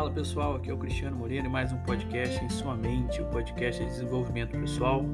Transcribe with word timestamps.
Fala 0.00 0.12
pessoal, 0.12 0.56
aqui 0.56 0.70
é 0.70 0.72
o 0.72 0.78
Cristiano 0.78 1.14
Moreira 1.14 1.46
e 1.46 1.50
mais 1.50 1.74
um 1.74 1.76
podcast 1.82 2.42
em 2.42 2.48
sua 2.48 2.74
mente, 2.74 3.20
o 3.20 3.26
podcast 3.26 3.84
de 3.84 3.90
desenvolvimento 3.90 4.58
pessoal, 4.58 5.04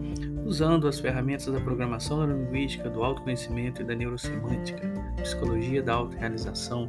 usando 0.45 0.87
as 0.87 1.01
ferramentas 1.01 1.47
da 1.47 1.61
programação 1.61 2.25
neurolinguística, 2.25 2.89
do 2.89 3.03
autoconhecimento 3.03 3.83
e 3.83 3.85
da 3.85 3.97
neurosemântica, 3.97 4.89
psicologia 5.21 5.83
da 5.83 5.95
autorrealização. 5.95 6.87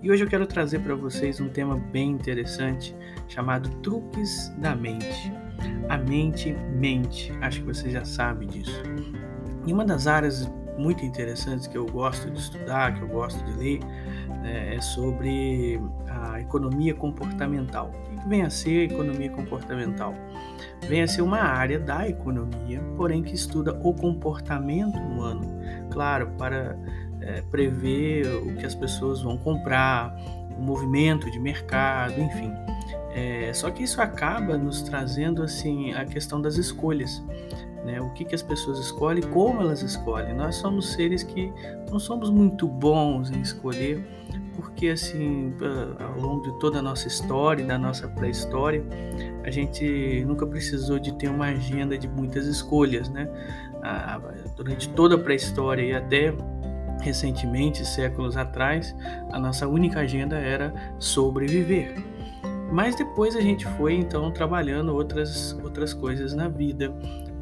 E 0.00 0.08
hoje 0.08 0.22
eu 0.22 0.28
quero 0.28 0.46
trazer 0.46 0.78
para 0.78 0.94
vocês 0.94 1.40
um 1.40 1.48
tema 1.48 1.74
bem 1.76 2.12
interessante 2.12 2.94
chamado 3.26 3.70
truques 3.80 4.54
da 4.58 4.76
mente. 4.76 5.32
A 5.88 5.98
mente 5.98 6.52
mente, 6.52 7.32
acho 7.40 7.58
que 7.58 7.66
você 7.66 7.90
já 7.90 8.04
sabe 8.04 8.46
disso. 8.46 8.84
E 9.66 9.72
uma 9.72 9.84
das 9.84 10.06
áreas 10.06 10.48
muito 10.78 11.04
interessantes 11.04 11.66
que 11.66 11.76
eu 11.76 11.86
gosto 11.86 12.30
de 12.30 12.38
estudar, 12.38 12.94
que 12.94 13.02
eu 13.02 13.08
gosto 13.08 13.42
de 13.44 13.52
ler, 13.52 13.80
né, 14.42 14.74
é 14.74 14.80
sobre 14.80 15.80
a 16.08 16.40
economia 16.40 16.94
comportamental. 16.94 17.90
O 18.12 18.20
que 18.20 18.28
vem 18.28 18.42
a 18.42 18.50
ser 18.50 18.80
a 18.80 18.94
economia 18.94 19.30
comportamental? 19.30 20.14
Vem 20.88 21.02
a 21.02 21.08
ser 21.08 21.22
uma 21.22 21.40
área 21.40 21.78
da 21.78 22.08
economia, 22.08 22.80
porém 22.96 23.22
que 23.22 23.34
estuda 23.34 23.72
o 23.82 23.94
comportamento 23.94 24.96
humano, 24.98 25.46
claro, 25.90 26.30
para 26.38 26.78
é, 27.20 27.42
prever 27.50 28.26
o 28.26 28.54
que 28.56 28.66
as 28.66 28.74
pessoas 28.74 29.22
vão 29.22 29.36
comprar, 29.36 30.16
o 30.56 30.62
movimento 30.62 31.30
de 31.30 31.38
mercado, 31.38 32.18
enfim. 32.20 32.52
É, 33.14 33.50
só 33.54 33.70
que 33.70 33.82
isso 33.82 34.00
acaba 34.00 34.58
nos 34.58 34.82
trazendo 34.82 35.42
assim 35.42 35.92
a 35.94 36.04
questão 36.04 36.40
das 36.40 36.56
escolhas 36.56 37.22
né? 37.86 38.00
O 38.00 38.10
que, 38.10 38.24
que 38.24 38.34
as 38.34 38.42
pessoas 38.42 38.80
escolhem, 38.80 39.22
como 39.22 39.62
elas 39.62 39.80
escolhem. 39.80 40.34
Nós 40.34 40.56
somos 40.56 40.92
seres 40.92 41.22
que 41.22 41.52
não 41.88 42.00
somos 42.00 42.28
muito 42.28 42.66
bons 42.66 43.30
em 43.30 43.40
escolher, 43.40 44.04
porque 44.56 44.88
assim, 44.88 45.54
ao 46.00 46.20
longo 46.20 46.42
de 46.42 46.58
toda 46.58 46.80
a 46.80 46.82
nossa 46.82 47.06
história, 47.06 47.64
da 47.64 47.78
nossa 47.78 48.08
pré-história, 48.08 48.84
a 49.44 49.50
gente 49.50 50.24
nunca 50.26 50.44
precisou 50.44 50.98
de 50.98 51.12
ter 51.12 51.28
uma 51.28 51.46
agenda 51.46 51.96
de 51.96 52.08
muitas 52.08 52.46
escolhas, 52.46 53.08
né? 53.08 53.28
Durante 54.56 54.88
toda 54.88 55.14
a 55.14 55.18
pré-história 55.18 55.82
e 55.82 55.94
até 55.94 56.34
recentemente, 57.00 57.86
séculos 57.86 58.36
atrás, 58.36 58.96
a 59.30 59.38
nossa 59.38 59.68
única 59.68 60.00
agenda 60.00 60.36
era 60.36 60.74
sobreviver. 60.98 61.94
Mas 62.72 62.96
depois 62.96 63.36
a 63.36 63.40
gente 63.40 63.64
foi 63.76 63.94
então 63.94 64.30
trabalhando 64.32 64.92
outras 64.92 65.56
outras 65.62 65.94
coisas 65.94 66.34
na 66.34 66.48
vida 66.48 66.92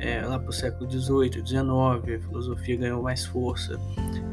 é, 0.05 0.21
lá 0.21 0.39
para 0.39 0.51
o 0.51 0.53
século 0.53 0.91
XVIII, 0.91 1.33
XIX, 1.33 1.65
a 1.65 2.29
filosofia 2.29 2.77
ganhou 2.77 3.03
mais 3.03 3.25
força. 3.25 3.81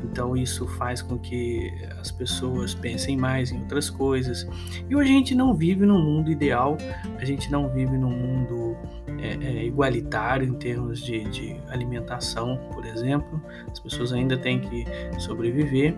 Então 0.03 0.36
isso 0.36 0.67
faz 0.67 1.02
com 1.02 1.17
que 1.17 1.72
as 1.97 2.11
pessoas 2.11 2.73
pensem 2.73 3.16
mais 3.16 3.53
em 3.53 3.61
outras 3.61 3.89
coisas. 3.89 4.45
E 4.89 4.94
hoje 4.94 5.09
a 5.09 5.14
gente 5.14 5.33
não 5.33 5.53
vive 5.53 5.86
num 5.86 6.02
mundo 6.03 6.30
ideal, 6.30 6.77
a 7.17 7.23
gente 7.23 7.49
não 7.49 7.69
vive 7.69 7.97
num 7.97 8.09
mundo 8.09 8.75
é, 9.22 9.38
é, 9.42 9.66
igualitário 9.66 10.45
em 10.45 10.53
termos 10.55 11.02
de, 11.02 11.23
de, 11.30 11.55
alimentação, 11.69 12.59
por 12.73 12.86
exemplo. 12.86 13.42
As 13.72 13.80
pessoas 13.80 14.11
ainda 14.11 14.38
têm 14.38 14.59
que 14.59 14.86
sobreviver, 15.19 15.95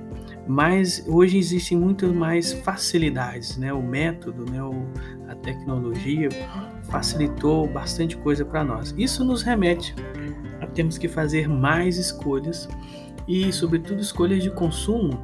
mas 0.47 1.05
hoje 1.07 1.37
existem 1.37 1.77
muito 1.77 2.13
mais 2.13 2.53
facilidades, 2.53 3.57
né? 3.57 3.71
O 3.73 3.81
método, 3.81 4.49
né? 4.51 4.61
O, 4.61 4.85
a 5.29 5.35
tecnologia 5.35 6.29
facilitou 6.83 7.67
bastante 7.67 8.17
coisa 8.17 8.43
para 8.43 8.63
nós. 8.63 8.93
Isso 8.97 9.23
nos 9.23 9.41
remete 9.41 9.95
a 10.61 10.67
termos 10.67 10.97
que 10.97 11.07
fazer 11.07 11.47
mais 11.47 11.97
escolhas 11.97 12.67
e, 13.27 13.51
sobretudo, 13.53 14.01
escolhas 14.01 14.43
de 14.43 14.51
consumo, 14.51 15.19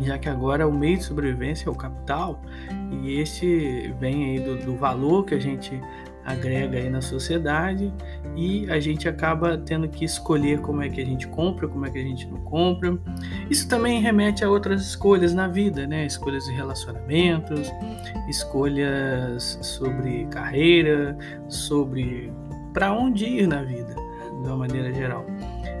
já 0.00 0.18
que 0.18 0.28
agora 0.28 0.66
o 0.68 0.72
meio 0.72 0.98
de 0.98 1.04
sobrevivência 1.04 1.68
é 1.68 1.70
o 1.70 1.74
capital 1.74 2.42
e 3.02 3.18
este 3.18 3.94
vem 3.98 4.24
aí 4.24 4.40
do, 4.40 4.56
do 4.56 4.76
valor 4.76 5.24
que 5.24 5.34
a 5.34 5.38
gente 5.38 5.80
agrega 6.30 6.78
aí 6.78 6.88
na 6.88 7.00
sociedade 7.00 7.92
e 8.36 8.70
a 8.70 8.78
gente 8.80 9.08
acaba 9.08 9.58
tendo 9.58 9.88
que 9.88 10.04
escolher 10.04 10.60
como 10.60 10.82
é 10.82 10.88
que 10.88 11.00
a 11.00 11.04
gente 11.04 11.26
compra, 11.28 11.68
como 11.68 11.86
é 11.86 11.90
que 11.90 11.98
a 11.98 12.02
gente 12.02 12.26
não 12.28 12.38
compra. 12.38 12.98
Isso 13.48 13.68
também 13.68 14.00
remete 14.00 14.44
a 14.44 14.50
outras 14.50 14.82
escolhas 14.82 15.34
na 15.34 15.48
vida, 15.48 15.86
né? 15.86 16.06
Escolhas 16.06 16.44
de 16.44 16.52
relacionamentos, 16.52 17.70
escolhas 18.28 19.58
sobre 19.62 20.26
carreira, 20.26 21.16
sobre 21.48 22.32
para 22.72 22.92
onde 22.92 23.24
ir 23.26 23.46
na 23.46 23.62
vida, 23.62 23.94
de 23.94 24.46
uma 24.46 24.56
maneira 24.56 24.92
geral. 24.92 25.26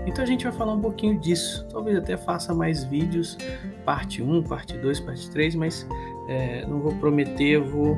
Então 0.06 0.24
a 0.24 0.26
gente 0.26 0.44
vai 0.44 0.52
falar 0.52 0.72
um 0.72 0.80
pouquinho 0.80 1.18
disso. 1.18 1.66
Talvez 1.70 1.96
até 1.96 2.16
faça 2.16 2.54
mais 2.54 2.84
vídeos, 2.84 3.36
parte 3.84 4.22
1, 4.22 4.42
parte 4.44 4.76
2, 4.76 5.00
parte 5.00 5.30
3, 5.30 5.54
mas 5.54 5.86
é, 6.28 6.66
não 6.66 6.80
vou 6.80 6.94
prometer, 6.96 7.60
vou 7.60 7.96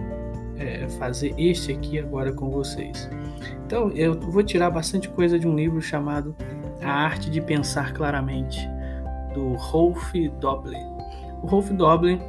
é, 0.63 0.89
fazer 0.99 1.35
este 1.37 1.73
aqui 1.73 1.99
agora 1.99 2.33
com 2.33 2.51
vocês. 2.51 3.11
Então, 3.67 3.91
eu 3.91 4.19
vou 4.19 4.43
tirar 4.43 4.71
bastante 4.71 5.09
coisa 5.09 5.39
de 5.39 5.47
um 5.47 5.57
livro 5.57 5.81
chamado 5.83 6.35
A 6.81 6.91
Arte 6.91 7.31
de 7.31 7.41
Pensar 7.41 7.93
Claramente, 7.93 8.61
do 9.35 9.55
Rolf 9.55 10.13
Doblin. 10.41 10.85
O 11.43 11.47
Rolf 11.47 11.71
Doblin 11.71 12.21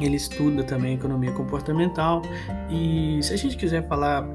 ele 0.00 0.16
estuda 0.16 0.62
também 0.62 0.94
economia 0.94 1.32
comportamental 1.32 2.22
e 2.70 3.18
se 3.22 3.32
a 3.32 3.36
gente 3.36 3.56
quiser 3.56 3.86
falar 3.88 4.26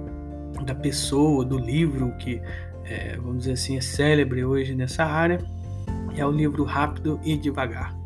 da 0.66 0.74
pessoa, 0.74 1.46
do 1.46 1.58
livro 1.58 2.12
que, 2.18 2.42
é, 2.86 3.16
vamos 3.18 3.40
dizer 3.40 3.54
assim, 3.54 3.78
é 3.78 3.82
célebre 3.82 4.44
hoje 4.44 4.76
nessa 4.76 5.04
área, 5.04 5.40
é 6.16 6.26
o 6.26 6.32
livro 6.32 6.64
Rápido 6.64 7.20
e 7.24 7.38
Devagar 7.38 8.01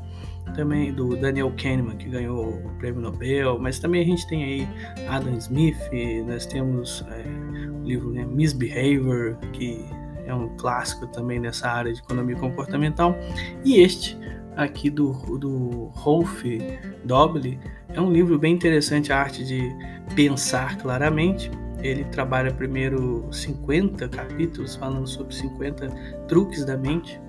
também 0.56 0.94
do 0.94 1.16
Daniel 1.16 1.52
Kahneman, 1.62 1.98
que 1.98 2.10
ganhou 2.10 2.50
o 2.50 2.70
prêmio 2.78 3.02
Nobel, 3.02 3.60
mas 3.60 3.80
também 3.80 4.02
a 4.02 4.06
gente 4.06 4.28
tem 4.28 4.44
aí 4.44 4.68
Adam 5.08 5.38
Smith, 5.38 5.78
nós 6.26 6.46
temos 6.46 7.06
é, 7.10 7.24
o 7.70 7.84
livro 7.84 8.12
né, 8.12 8.26
Misbehavior, 8.26 9.38
que 9.54 9.86
é 10.26 10.34
um 10.34 10.50
clássico 10.58 11.08
também 11.08 11.40
nessa 11.40 11.70
área 11.70 11.94
de 11.94 12.00
economia 12.00 12.36
comportamental, 12.36 13.16
e 13.64 13.80
este 13.80 14.18
aqui 14.56 14.90
do, 14.90 15.12
do 15.38 15.92
Rolf 15.94 16.44
Doble 17.04 17.60
é 17.90 18.02
um 18.02 18.12
livro 18.12 18.38
bem 18.38 18.54
interessante, 18.54 19.12
a 19.12 19.20
arte 19.20 19.44
de 19.46 19.74
pensar 20.16 20.78
claramente. 20.78 21.52
Ele 21.82 22.04
trabalha 22.06 22.52
primeiro 22.52 23.28
50 23.32 24.08
capítulos 24.10 24.76
falando 24.76 25.08
sobre 25.08 25.36
50 25.36 25.88
truques 26.28 26.66
da 26.66 26.76
mente, 26.76 27.20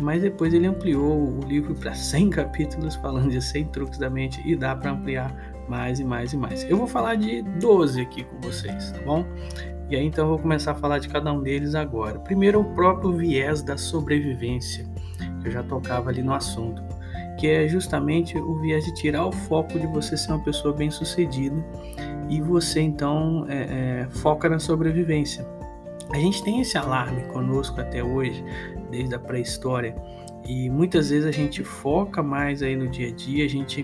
mas 0.00 0.22
depois 0.22 0.52
ele 0.54 0.66
ampliou 0.66 1.38
o 1.38 1.40
livro 1.46 1.74
para 1.74 1.94
100 1.94 2.30
capítulos, 2.30 2.94
falando 2.96 3.30
de 3.30 3.40
100 3.40 3.66
truques 3.66 3.98
da 3.98 4.10
mente, 4.10 4.40
e 4.44 4.56
dá 4.56 4.74
para 4.74 4.92
ampliar 4.92 5.34
mais 5.68 6.00
e 6.00 6.04
mais 6.04 6.32
e 6.32 6.36
mais. 6.36 6.68
Eu 6.68 6.76
vou 6.76 6.86
falar 6.86 7.14
de 7.14 7.42
12 7.42 8.00
aqui 8.00 8.24
com 8.24 8.40
vocês, 8.40 8.90
tá 8.90 8.98
bom? 9.04 9.24
E 9.88 9.96
aí 9.96 10.04
então 10.04 10.24
eu 10.24 10.30
vou 10.30 10.38
começar 10.38 10.72
a 10.72 10.74
falar 10.74 10.98
de 10.98 11.08
cada 11.08 11.32
um 11.32 11.42
deles 11.42 11.74
agora. 11.74 12.18
Primeiro, 12.18 12.60
o 12.60 12.64
próprio 12.74 13.12
viés 13.12 13.62
da 13.62 13.76
sobrevivência, 13.76 14.84
que 15.40 15.48
eu 15.48 15.52
já 15.52 15.62
tocava 15.62 16.10
ali 16.10 16.22
no 16.22 16.32
assunto, 16.32 16.82
que 17.38 17.48
é 17.48 17.66
justamente 17.66 18.36
o 18.36 18.54
viés 18.60 18.84
de 18.84 18.94
tirar 18.94 19.26
o 19.26 19.32
foco 19.32 19.78
de 19.78 19.86
você 19.86 20.16
ser 20.16 20.32
uma 20.32 20.44
pessoa 20.44 20.74
bem-sucedida 20.74 21.56
e 22.28 22.40
você 22.40 22.80
então 22.80 23.46
é, 23.48 24.02
é, 24.02 24.08
foca 24.10 24.48
na 24.48 24.58
sobrevivência. 24.58 25.46
A 26.12 26.18
gente 26.18 26.42
tem 26.42 26.60
esse 26.60 26.76
alarme 26.76 27.22
conosco 27.24 27.80
até 27.80 28.02
hoje 28.02 28.44
desde 28.90 29.14
a 29.14 29.18
pré-história. 29.18 29.94
E 30.46 30.68
muitas 30.70 31.10
vezes 31.10 31.26
a 31.26 31.30
gente 31.30 31.62
foca 31.62 32.22
mais 32.22 32.62
aí 32.62 32.76
no 32.76 32.88
dia 32.88 33.08
a 33.08 33.12
dia, 33.12 33.44
a 33.44 33.48
gente 33.48 33.82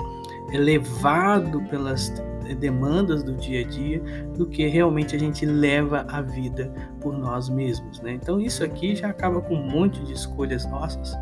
é 0.52 0.58
levado 0.58 1.60
pelas 1.68 2.12
demandas 2.54 3.22
do 3.22 3.34
dia 3.34 3.60
a 3.60 3.64
dia 3.64 4.00
do 4.36 4.46
que 4.46 4.66
realmente 4.66 5.16
a 5.16 5.18
gente 5.18 5.44
leva 5.44 6.06
a 6.08 6.22
vida 6.22 6.72
por 7.00 7.16
nós 7.16 7.48
mesmos, 7.48 8.00
né? 8.00 8.12
Então 8.12 8.40
isso 8.40 8.62
aqui 8.62 8.94
já 8.94 9.08
acaba 9.08 9.40
com 9.40 9.54
um 9.54 9.70
monte 9.70 10.02
de 10.04 10.12
escolhas 10.12 10.64
nossas, 10.70 11.16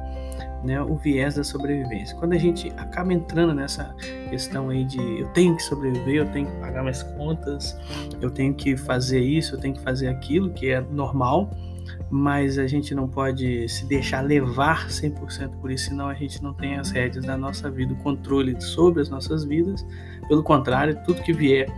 né? 0.62 0.80
O 0.82 0.96
viés 0.96 1.36
da 1.36 1.44
sobrevivência. 1.44 2.16
Quando 2.16 2.34
a 2.34 2.38
gente 2.38 2.70
acaba 2.76 3.12
entrando 3.12 3.54
nessa 3.54 3.94
questão 4.28 4.68
aí 4.68 4.84
de 4.84 4.98
eu 5.20 5.28
tenho 5.28 5.56
que 5.56 5.62
sobreviver, 5.62 6.16
eu 6.16 6.30
tenho 6.30 6.46
que 6.46 6.56
pagar 6.58 6.82
minhas 6.82 7.02
contas, 7.02 7.76
eu 8.20 8.30
tenho 8.30 8.54
que 8.54 8.76
fazer 8.76 9.20
isso, 9.20 9.54
eu 9.54 9.60
tenho 9.60 9.74
que 9.74 9.80
fazer 9.80 10.08
aquilo, 10.08 10.50
que 10.50 10.70
é 10.70 10.80
normal, 10.80 11.50
mas 12.10 12.58
a 12.58 12.66
gente 12.66 12.94
não 12.94 13.08
pode 13.08 13.68
se 13.68 13.86
deixar 13.86 14.20
levar 14.20 14.88
100% 14.88 15.50
por 15.60 15.70
isso, 15.70 15.86
senão 15.86 16.08
a 16.08 16.14
gente 16.14 16.42
não 16.42 16.52
tem 16.52 16.76
as 16.76 16.90
rédeas 16.90 17.24
da 17.24 17.36
nossa 17.36 17.70
vida, 17.70 17.92
o 17.92 17.96
controle 17.96 18.60
sobre 18.60 19.02
as 19.02 19.08
nossas 19.08 19.44
vidas. 19.44 19.86
Pelo 20.28 20.42
contrário, 20.42 20.98
tudo 21.04 21.22
que 21.22 21.32
vier 21.32 21.68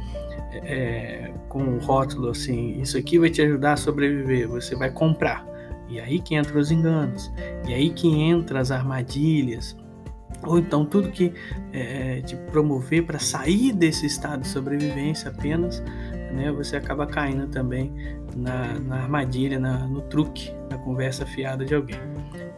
é, 0.53 1.33
com 1.49 1.63
um 1.63 1.79
rótulo 1.79 2.31
assim, 2.31 2.81
isso 2.81 2.97
aqui 2.97 3.19
vai 3.19 3.31
te 3.31 3.43
ajudar 3.43 3.75
a 3.75 3.77
sobreviver, 3.77 4.49
você 4.49 4.75
vai 4.75 4.91
comprar. 4.91 5.47
E 5.89 6.01
aí 6.01 6.19
que 6.19 6.35
entram 6.35 6.61
os 6.61 6.71
enganos, 6.71 7.33
e 7.69 7.73
aí 7.73 7.91
que 7.91 8.09
entram 8.09 8.61
as 8.61 8.71
armadilhas, 8.71 9.77
ou 10.45 10.59
então 10.59 10.85
tudo 10.85 11.11
que 11.11 11.33
é, 11.73 12.21
te 12.21 12.37
promover 12.37 13.05
para 13.05 13.19
sair 13.19 13.73
desse 13.73 14.07
estado 14.07 14.43
de 14.43 14.49
sobrevivência 14.49 15.31
apenas 15.31 15.83
né, 16.32 16.52
você 16.52 16.76
acaba 16.76 17.06
caindo 17.06 17.46
também 17.49 17.93
na, 18.34 18.78
na 18.78 18.96
armadilha, 18.96 19.58
na, 19.58 19.87
no 19.87 20.02
truque, 20.02 20.52
na 20.70 20.78
conversa 20.78 21.25
fiada 21.25 21.64
de 21.64 21.75
alguém. 21.75 21.99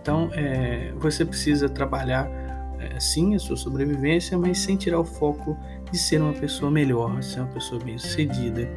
Então, 0.00 0.30
é, 0.32 0.92
você 0.96 1.24
precisa 1.24 1.68
trabalhar 1.68 2.28
é, 2.78 2.98
sim 3.00 3.34
a 3.34 3.38
sua 3.38 3.56
sobrevivência, 3.56 4.38
mas 4.38 4.58
sem 4.58 4.76
tirar 4.76 5.00
o 5.00 5.04
foco 5.04 5.56
de 5.90 5.98
ser 5.98 6.20
uma 6.20 6.32
pessoa 6.32 6.70
melhor, 6.70 7.22
ser 7.22 7.40
uma 7.40 7.48
pessoa 7.48 7.82
bem 7.82 7.98
sucedida, 7.98 8.68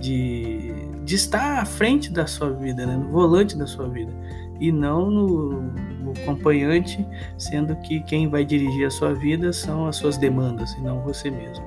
de, 0.00 0.72
de 1.04 1.14
estar 1.14 1.58
à 1.58 1.64
frente 1.64 2.12
da 2.12 2.26
sua 2.26 2.50
vida, 2.50 2.86
né? 2.86 2.96
no 2.96 3.08
volante 3.08 3.56
da 3.56 3.66
sua 3.66 3.88
vida, 3.88 4.12
e 4.60 4.70
não 4.70 5.10
no, 5.10 5.62
no 5.62 6.12
acompanhante, 6.22 7.04
sendo 7.36 7.74
que 7.76 8.00
quem 8.00 8.28
vai 8.28 8.44
dirigir 8.44 8.86
a 8.86 8.90
sua 8.90 9.14
vida 9.14 9.52
são 9.52 9.86
as 9.86 9.96
suas 9.96 10.16
demandas 10.16 10.72
e 10.74 10.80
não 10.80 11.00
você 11.02 11.30
mesmo. 11.30 11.64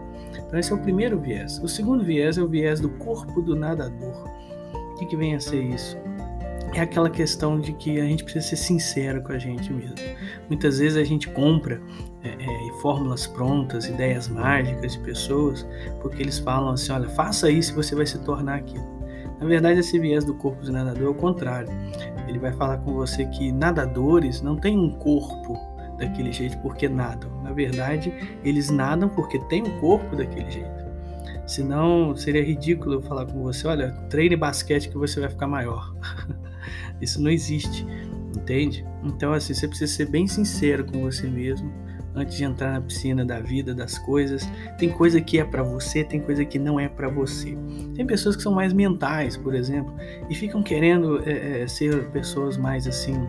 Então, 0.51 0.59
esse 0.59 0.69
é 0.73 0.75
o 0.75 0.79
primeiro 0.79 1.17
viés. 1.17 1.59
O 1.63 1.67
segundo 1.69 2.03
viés 2.03 2.37
é 2.37 2.41
o 2.41 2.47
viés 2.47 2.81
do 2.81 2.89
corpo 2.89 3.41
do 3.41 3.55
nadador. 3.55 4.27
O 4.73 4.95
que, 4.95 5.05
que 5.05 5.15
vem 5.15 5.33
a 5.33 5.39
ser 5.39 5.63
isso? 5.63 5.97
é 6.73 6.79
aquela 6.79 7.09
questão 7.09 7.59
de 7.59 7.73
que 7.73 7.99
a 7.99 8.05
gente 8.05 8.23
precisa 8.23 8.45
ser 8.45 8.55
sincero 8.55 9.21
com 9.21 9.33
a 9.33 9.37
gente 9.37 9.73
mesmo. 9.73 9.95
Muitas 10.47 10.79
vezes 10.79 10.97
a 10.97 11.03
gente 11.03 11.27
compra 11.29 11.81
é, 12.23 12.29
é, 12.29 12.81
fórmulas 12.81 13.27
prontas, 13.27 13.87
ideias 13.87 14.29
mágicas 14.29 14.93
de 14.93 14.99
pessoas, 14.99 15.67
porque 16.01 16.21
eles 16.21 16.39
falam 16.39 16.69
assim: 16.69 16.91
olha, 16.91 17.09
faça 17.09 17.49
isso 17.49 17.73
e 17.73 17.75
você 17.75 17.95
vai 17.95 18.05
se 18.05 18.19
tornar 18.19 18.55
aquilo. 18.55 19.01
Na 19.39 19.47
verdade, 19.47 19.79
esse 19.79 19.97
viés 19.99 20.23
do 20.23 20.35
corpo 20.35 20.63
do 20.63 20.71
nadador 20.71 21.03
é 21.03 21.09
o 21.09 21.15
contrário. 21.15 21.69
Ele 22.27 22.37
vai 22.37 22.53
falar 22.53 22.77
com 22.77 22.93
você 22.93 23.25
que 23.25 23.51
nadadores 23.51 24.41
não 24.41 24.55
têm 24.55 24.77
um 24.77 24.91
corpo 24.91 25.57
daquele 25.97 26.31
jeito 26.31 26.57
porque 26.59 26.87
nadam. 26.87 27.29
Na 27.43 27.51
verdade, 27.51 28.13
eles 28.43 28.69
nadam 28.69 29.09
porque 29.09 29.39
têm 29.45 29.63
um 29.63 29.79
corpo 29.79 30.15
daquele 30.15 30.49
jeito. 30.49 30.81
Senão, 31.45 32.15
seria 32.15 32.43
ridículo 32.43 32.95
eu 32.95 33.01
falar 33.01 33.25
com 33.25 33.41
você: 33.43 33.67
olha, 33.67 33.91
treine 34.09 34.35
basquete 34.35 34.89
que 34.89 34.97
você 34.97 35.19
vai 35.19 35.29
ficar 35.29 35.47
maior. 35.47 35.93
Isso 37.01 37.21
não 37.21 37.31
existe, 37.31 37.85
entende? 38.37 38.85
Então, 39.03 39.33
assim, 39.33 39.53
você 39.53 39.67
precisa 39.67 39.91
ser 39.91 40.05
bem 40.05 40.27
sincero 40.27 40.85
com 40.85 41.01
você 41.01 41.27
mesmo 41.27 41.71
antes 42.15 42.35
de 42.35 42.43
entrar 42.43 42.73
na 42.73 42.81
piscina 42.81 43.25
da 43.25 43.39
vida, 43.39 43.73
das 43.73 43.97
coisas. 43.97 44.47
Tem 44.77 44.89
coisa 44.89 45.21
que 45.21 45.39
é 45.39 45.43
para 45.43 45.63
você, 45.63 46.03
tem 46.03 46.19
coisa 46.19 46.43
que 46.43 46.59
não 46.59 46.79
é 46.79 46.87
para 46.87 47.07
você. 47.07 47.57
Tem 47.95 48.05
pessoas 48.05 48.35
que 48.35 48.43
são 48.43 48.53
mais 48.53 48.73
mentais, 48.73 49.37
por 49.37 49.55
exemplo, 49.55 49.93
e 50.29 50.35
ficam 50.35 50.61
querendo 50.61 51.21
é, 51.27 51.67
ser 51.67 52.09
pessoas 52.09 52.57
mais 52.57 52.87
assim. 52.87 53.27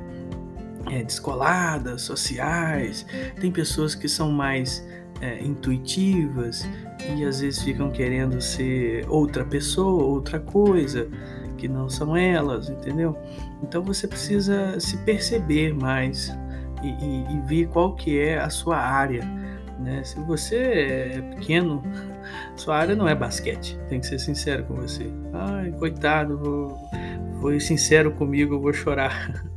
É, 0.91 1.03
descoladas, 1.03 2.03
sociais, 2.03 3.07
tem 3.41 3.51
pessoas 3.53 3.95
que 3.95 4.09
são 4.09 4.31
mais 4.33 4.85
é, 5.21 5.43
intuitivas 5.43 6.69
e 7.17 7.25
às 7.25 7.41
vezes 7.41 7.63
ficam 7.63 7.91
querendo 7.91 8.41
ser 8.41 9.07
outra 9.09 9.45
pessoa, 9.45 10.05
outra 10.05 10.41
coisa 10.41 11.09
que 11.57 11.69
não 11.69 11.89
são 11.89 12.17
elas, 12.17 12.69
entendeu? 12.69 13.17
Então 13.63 13.83
você 13.83 14.09
precisa 14.09 14.79
se 14.81 14.97
perceber 14.99 15.73
mais 15.73 16.37
e, 16.83 16.89
e, 16.89 17.37
e 17.37 17.41
ver 17.43 17.69
qual 17.69 17.95
que 17.95 18.19
é 18.19 18.39
a 18.39 18.51
sua 18.51 18.77
área. 18.77 19.25
Né? 19.79 20.03
Se 20.03 20.19
você 20.21 20.57
é 20.57 21.21
pequeno, 21.37 21.83
sua 22.57 22.79
área 22.79 22.97
não 22.97 23.07
é 23.09 23.15
basquete. 23.15 23.79
Tem 23.89 24.01
que 24.01 24.07
ser 24.07 24.19
sincero 24.19 24.65
com 24.65 24.75
você. 24.75 25.07
Ai, 25.33 25.71
coitado, 25.73 26.37
vou, 26.37 26.77
foi 27.41 27.61
sincero 27.61 28.11
comigo, 28.13 28.55
eu 28.55 28.61
vou 28.61 28.73
chorar. 28.73 29.45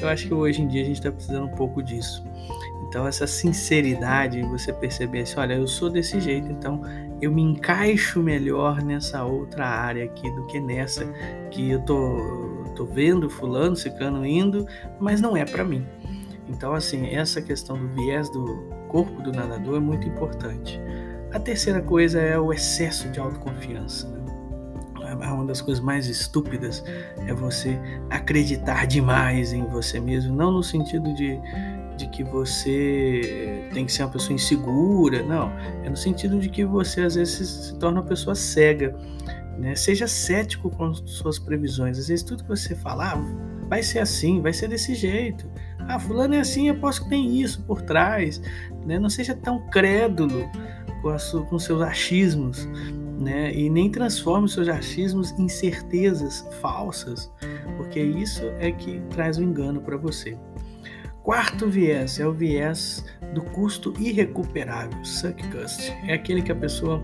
Eu 0.00 0.08
acho 0.08 0.26
que 0.26 0.34
hoje 0.34 0.62
em 0.62 0.68
dia 0.68 0.82
a 0.82 0.84
gente 0.84 0.96
está 0.96 1.10
precisando 1.10 1.46
um 1.46 1.54
pouco 1.54 1.82
disso. 1.82 2.24
Então, 2.88 3.06
essa 3.06 3.26
sinceridade, 3.26 4.40
você 4.42 4.72
perceber 4.72 5.20
assim: 5.20 5.38
olha, 5.38 5.54
eu 5.54 5.66
sou 5.66 5.90
desse 5.90 6.18
jeito, 6.20 6.50
então 6.50 6.80
eu 7.20 7.30
me 7.30 7.42
encaixo 7.42 8.22
melhor 8.22 8.82
nessa 8.82 9.24
outra 9.24 9.66
área 9.66 10.04
aqui 10.04 10.30
do 10.30 10.46
que 10.46 10.58
nessa 10.58 11.04
que 11.50 11.70
eu 11.70 11.80
tô, 11.82 12.64
tô 12.74 12.86
vendo 12.86 13.28
fulano, 13.28 13.76
ciclano 13.76 14.24
indo, 14.24 14.66
mas 14.98 15.20
não 15.20 15.36
é 15.36 15.44
para 15.44 15.64
mim. 15.64 15.86
Então, 16.48 16.72
assim, 16.72 17.14
essa 17.14 17.42
questão 17.42 17.76
do 17.76 17.88
viés 17.88 18.30
do 18.30 18.44
corpo 18.88 19.20
do 19.20 19.32
nadador 19.32 19.76
é 19.76 19.80
muito 19.80 20.08
importante. 20.08 20.80
A 21.30 21.38
terceira 21.38 21.82
coisa 21.82 22.20
é 22.20 22.38
o 22.38 22.54
excesso 22.54 23.10
de 23.10 23.20
autoconfiança. 23.20 24.17
Né? 25.18 25.26
Uma 25.26 25.44
das 25.44 25.60
coisas 25.60 25.82
mais 25.82 26.06
estúpidas 26.06 26.82
é 27.26 27.34
você 27.34 27.78
acreditar 28.10 28.86
demais 28.86 29.52
em 29.52 29.64
você 29.66 30.00
mesmo, 30.00 30.34
não 30.34 30.50
no 30.50 30.62
sentido 30.62 31.14
de 31.14 31.38
de 31.98 32.06
que 32.06 32.22
você 32.22 33.68
tem 33.74 33.84
que 33.84 33.92
ser 33.92 34.04
uma 34.04 34.10
pessoa 34.10 34.32
insegura, 34.32 35.22
não. 35.24 35.50
É 35.84 35.90
no 35.90 35.96
sentido 35.96 36.38
de 36.38 36.48
que 36.48 36.64
você 36.64 37.02
às 37.02 37.16
vezes 37.16 37.48
se 37.48 37.78
torna 37.78 38.00
uma 38.00 38.06
pessoa 38.06 38.34
cega. 38.36 38.96
Né? 39.58 39.74
Seja 39.74 40.06
cético 40.06 40.70
com 40.70 40.94
suas 40.94 41.38
previsões. 41.38 41.98
Às 41.98 42.06
vezes 42.08 42.24
tudo 42.24 42.44
que 42.44 42.48
você 42.48 42.76
falar 42.76 43.16
ah, 43.16 43.66
vai 43.68 43.82
ser 43.82 43.98
assim, 43.98 44.40
vai 44.40 44.52
ser 44.52 44.68
desse 44.68 44.94
jeito. 44.94 45.50
Ah, 45.80 45.98
fulano 45.98 46.34
é 46.34 46.40
assim, 46.40 46.68
eu 46.68 46.76
posso 46.76 47.02
que 47.02 47.08
tem 47.10 47.40
isso 47.40 47.62
por 47.64 47.82
trás. 47.82 48.40
Né? 48.86 48.98
Não 48.98 49.10
seja 49.10 49.34
tão 49.34 49.66
crédulo 49.66 50.48
com, 51.02 51.18
sua, 51.18 51.42
com 51.42 51.58
seus 51.58 51.82
achismos. 51.82 52.68
Né? 53.18 53.52
E 53.52 53.68
nem 53.68 53.90
transforme 53.90 54.46
os 54.46 54.52
seus 54.52 54.68
achismos 54.68 55.32
em 55.38 55.48
certezas 55.48 56.46
falsas, 56.60 57.32
porque 57.76 58.00
isso 58.00 58.44
é 58.60 58.70
que 58.70 59.00
traz 59.10 59.38
o 59.38 59.40
um 59.40 59.44
engano 59.44 59.80
para 59.80 59.96
você. 59.96 60.38
Quarto 61.28 61.68
viés 61.68 62.20
é 62.20 62.26
o 62.26 62.32
viés 62.32 63.04
do 63.34 63.42
custo 63.42 63.92
irrecuperável, 63.98 65.04
sunk 65.04 65.46
cost. 65.48 65.92
É 66.06 66.14
aquele 66.14 66.40
que 66.40 66.52
a 66.52 66.56
pessoa, 66.56 67.02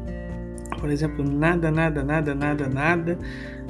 por 0.79 0.89
exemplo, 0.89 1.23
nada, 1.23 1.71
nada, 1.71 2.03
nada, 2.03 2.35
nada, 2.35 2.67
nada, 2.67 3.19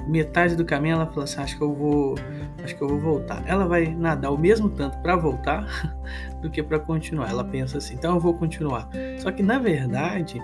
metade 0.07 0.55
do 0.55 0.65
caminho 0.65 0.95
ela 0.95 1.07
fala 1.07 1.25
assim, 1.25 1.41
acho 1.41 1.57
que 1.57 1.63
eu 1.63 1.75
vou, 1.75 2.15
acho 2.63 2.77
que 2.77 2.83
eu 2.83 2.89
vou 2.89 3.01
voltar. 3.01 3.43
Ela 3.47 3.67
vai 3.67 3.95
nadar 3.95 4.31
o 4.31 4.39
mesmo 4.39 4.69
tanto 4.69 4.97
para 4.99 5.17
voltar 5.17 5.67
do 6.41 6.51
que 6.51 6.63
para 6.63 6.79
continuar. 6.79 7.31
Ela 7.31 7.45
pensa 7.45 7.79
assim, 7.79 7.95
então 7.95 8.15
eu 8.15 8.21
vou 8.21 8.35
continuar. 8.35 8.89
Só 9.19 9.33
que 9.33 9.43
na 9.43 9.59
verdade, 9.59 10.41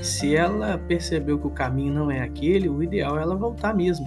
se 0.00 0.34
ela 0.34 0.78
percebeu 0.78 1.38
que 1.38 1.46
o 1.46 1.50
caminho 1.50 1.92
não 1.92 2.10
é 2.10 2.20
aquele, 2.20 2.68
o 2.68 2.82
ideal 2.82 3.18
é 3.18 3.22
ela 3.22 3.36
voltar 3.36 3.74
mesmo, 3.74 4.06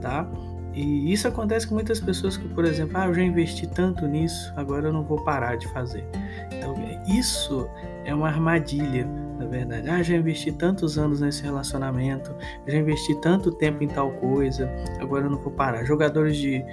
tá? 0.00 0.28
E 0.74 1.12
isso 1.12 1.28
acontece 1.28 1.66
com 1.66 1.74
muitas 1.74 2.00
pessoas 2.00 2.36
que, 2.36 2.48
por 2.48 2.64
exemplo, 2.64 2.96
ah, 2.96 3.06
eu 3.06 3.14
já 3.14 3.22
investi 3.22 3.66
tanto 3.66 4.06
nisso, 4.06 4.52
agora 4.56 4.88
eu 4.88 4.92
não 4.92 5.02
vou 5.02 5.22
parar 5.22 5.56
de 5.56 5.68
fazer. 5.68 6.04
Então, 6.50 6.74
isso 7.06 7.68
é 8.04 8.14
uma 8.14 8.28
armadilha, 8.28 9.06
na 9.38 9.44
verdade. 9.44 9.90
Ah, 9.90 10.02
já 10.02 10.16
investi 10.16 10.50
tantos 10.50 10.98
anos 10.98 11.20
nesse 11.20 11.42
relacionamento, 11.42 12.34
já 12.66 12.78
investi 12.78 13.14
tanto 13.20 13.52
tempo 13.52 13.84
em 13.84 13.88
tal 13.88 14.12
coisa, 14.12 14.70
agora 14.98 15.26
eu 15.26 15.30
não 15.30 15.38
vou 15.38 15.52
parar. 15.52 15.84
Jogadores 15.84 16.38
de, 16.38 16.64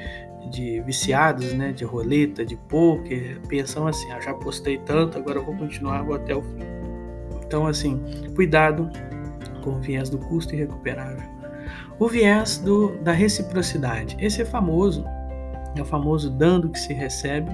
de 0.50 0.80
viciados, 0.82 1.54
né, 1.54 1.74
de 1.74 1.84
roleta, 1.84 2.46
de 2.46 2.56
poker, 2.56 3.42
pensam 3.50 3.86
assim: 3.86 4.10
ah, 4.14 4.22
já 4.22 4.34
postei 4.34 4.78
tanto, 4.78 5.18
agora 5.18 5.40
eu 5.40 5.44
vou 5.44 5.56
continuar, 5.58 6.04
vou 6.04 6.16
até 6.16 6.34
o 6.34 6.42
fim. 6.42 6.79
Então, 7.50 7.66
assim, 7.66 8.00
cuidado 8.36 8.92
com 9.64 9.72
o 9.72 9.80
viés 9.82 10.08
do 10.08 10.20
custo 10.20 10.54
irrecuperável. 10.54 11.28
O 11.98 12.08
viés 12.08 12.60
do, 12.60 12.96
da 13.00 13.12
reciprocidade. 13.12 14.16
Esse 14.20 14.44
é 14.44 14.46
famoso, 14.46 15.04
é 15.76 15.82
o 15.82 15.86
famoso 15.86 16.30
dando 16.30 16.70
que 16.70 16.80
se 16.80 16.94
recebe. 16.94 17.50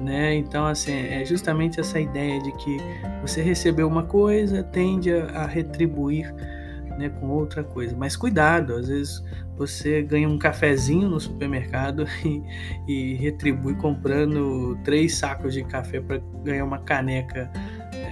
Né? 0.00 0.36
Então, 0.36 0.66
assim, 0.66 0.92
é 0.92 1.24
justamente 1.24 1.80
essa 1.80 1.98
ideia 1.98 2.40
de 2.40 2.52
que 2.58 2.76
você 3.20 3.42
recebeu 3.42 3.88
uma 3.88 4.04
coisa, 4.04 4.62
tende 4.62 5.12
a, 5.12 5.24
a 5.40 5.46
retribuir 5.46 6.32
né, 6.96 7.08
com 7.08 7.26
outra 7.30 7.64
coisa. 7.64 7.96
Mas 7.96 8.14
cuidado, 8.14 8.74
às 8.74 8.86
vezes 8.86 9.20
você 9.56 10.00
ganha 10.00 10.28
um 10.28 10.38
cafezinho 10.38 11.08
no 11.08 11.18
supermercado 11.18 12.06
e, 12.24 12.40
e 12.86 13.14
retribui 13.14 13.74
comprando 13.74 14.78
três 14.84 15.16
sacos 15.16 15.54
de 15.54 15.64
café 15.64 16.00
para 16.00 16.18
ganhar 16.44 16.64
uma 16.64 16.78
caneca 16.78 17.50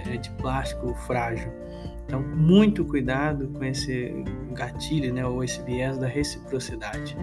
de 0.07 0.31
plástico 0.31 0.95
frágil. 1.07 1.51
Então, 2.07 2.23
muito 2.23 2.85
cuidado 2.85 3.49
com 3.49 3.65
esse 3.65 4.25
gatilho, 4.53 5.13
né, 5.13 5.27
ou 5.27 5.43
esse 5.43 5.61
viés 5.63 5.99
da 5.99 6.07
reciprocidade. 6.07 7.17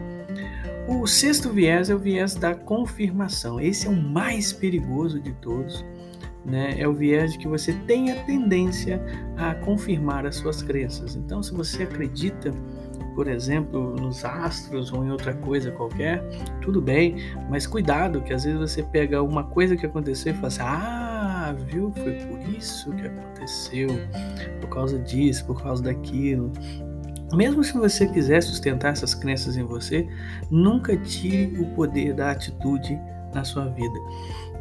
O 0.87 1.07
sexto 1.07 1.49
viés 1.49 1.89
é 1.89 1.95
o 1.95 1.99
viés 1.99 2.35
da 2.35 2.53
confirmação. 2.53 3.59
Esse 3.59 3.87
é 3.87 3.89
o 3.89 3.95
mais 3.95 4.51
perigoso 4.51 5.19
de 5.19 5.31
todos. 5.35 5.85
Né? 6.45 6.75
É 6.77 6.85
o 6.85 6.93
viés 6.93 7.31
de 7.31 7.37
que 7.37 7.47
você 7.47 7.71
tem 7.87 8.11
a 8.11 8.21
tendência 8.25 9.01
a 9.37 9.55
confirmar 9.55 10.25
as 10.25 10.35
suas 10.35 10.61
crenças. 10.61 11.15
Então, 11.15 11.41
se 11.41 11.53
você 11.53 11.83
acredita, 11.83 12.51
por 13.15 13.29
exemplo, 13.29 13.95
nos 13.95 14.25
astros 14.25 14.91
ou 14.91 15.05
em 15.05 15.11
outra 15.11 15.33
coisa 15.33 15.71
qualquer, 15.71 16.21
tudo 16.61 16.81
bem, 16.81 17.15
mas 17.49 17.65
cuidado, 17.65 18.21
que 18.21 18.33
às 18.33 18.43
vezes 18.43 18.59
você 18.59 18.83
pega 18.83 19.23
uma 19.23 19.45
coisa 19.45 19.77
que 19.77 19.85
aconteceu 19.85 20.33
e 20.33 20.35
fala 20.35 20.47
assim: 20.47 20.61
ah, 20.61 21.12
viu? 21.51 21.91
Foi 21.91 22.13
por 22.13 22.39
isso 22.49 22.91
que 22.93 23.07
aconteceu, 23.07 23.89
por 24.61 24.69
causa 24.69 24.97
disso, 24.99 25.45
por 25.45 25.61
causa 25.61 25.83
daquilo. 25.83 26.51
Mesmo 27.33 27.63
se 27.63 27.73
você 27.73 28.07
quiser 28.07 28.41
sustentar 28.41 28.93
essas 28.93 29.15
crenças 29.15 29.57
em 29.57 29.63
você, 29.63 30.07
nunca 30.51 30.95
tire 30.95 31.59
o 31.59 31.65
poder 31.75 32.13
da 32.13 32.31
atitude 32.31 32.97
na 33.33 33.43
sua 33.43 33.65
vida. 33.65 33.99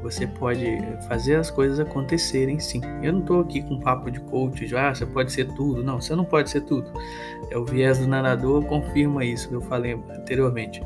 Você 0.02 0.26
pode 0.26 0.66
fazer 1.06 1.36
as 1.36 1.50
coisas 1.50 1.78
acontecerem 1.78 2.58
sim. 2.58 2.80
Eu 3.02 3.12
não 3.12 3.20
estou 3.20 3.40
aqui 3.40 3.62
com 3.62 3.78
papo 3.78 4.10
de 4.10 4.18
coach, 4.20 4.66
de 4.66 4.76
ah, 4.76 4.92
você 4.92 5.06
pode 5.06 5.30
ser 5.30 5.46
tudo. 5.52 5.82
Não, 5.82 6.00
você 6.00 6.16
não 6.16 6.24
pode 6.24 6.50
ser 6.50 6.62
tudo. 6.62 6.90
É 7.50 7.56
o 7.56 7.64
viés 7.64 7.98
do 7.98 8.08
nadador 8.08 8.64
confirma 8.64 9.24
isso 9.24 9.48
que 9.48 9.54
eu 9.54 9.60
falei 9.60 9.92
anteriormente. 9.92 10.82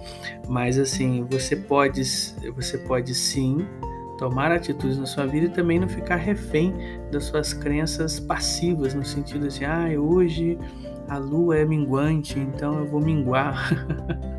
Mas 0.48 0.78
assim, 0.78 1.26
você 1.30 1.56
pode, 1.56 2.02
você 2.54 2.76
pode 2.78 3.14
sim 3.14 3.66
tomar 4.18 4.50
atitudes 4.50 4.98
na 4.98 5.06
sua 5.06 5.26
vida 5.26 5.46
e 5.46 5.50
também 5.50 5.78
não 5.78 5.88
ficar 5.88 6.16
refém 6.16 6.74
das 7.10 7.24
suas 7.24 7.52
crenças 7.52 8.18
passivas, 8.18 8.94
no 8.94 9.04
sentido 9.04 9.46
assim, 9.46 9.64
ah, 9.64 9.88
hoje 9.98 10.58
a 11.08 11.18
lua 11.18 11.58
é 11.58 11.64
minguante, 11.64 12.38
então 12.38 12.78
eu 12.78 12.86
vou 12.86 13.00
minguar. 13.00 13.70